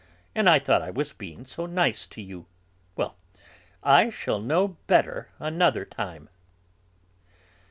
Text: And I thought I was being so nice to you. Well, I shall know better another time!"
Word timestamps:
And 0.33 0.49
I 0.49 0.57
thought 0.57 0.81
I 0.81 0.89
was 0.89 1.13
being 1.13 1.45
so 1.45 1.67
nice 1.67 2.07
to 2.07 2.23
you. 2.23 2.47
Well, 2.95 3.17
I 3.83 4.09
shall 4.09 4.39
know 4.39 4.69
better 4.87 5.29
another 5.39 5.85
time!" 5.85 6.27